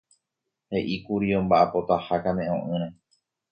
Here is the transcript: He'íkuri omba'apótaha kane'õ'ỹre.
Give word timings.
He'íkuri 0.71 1.29
omba'apótaha 1.41 2.15
kane'õ'ỹre. 2.23 2.87